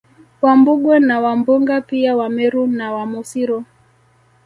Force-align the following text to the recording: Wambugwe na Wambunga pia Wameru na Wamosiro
Wambugwe 0.41 0.99
na 0.99 1.19
Wambunga 1.19 1.81
pia 1.81 2.15
Wameru 2.15 2.67
na 2.67 2.93
Wamosiro 2.93 3.63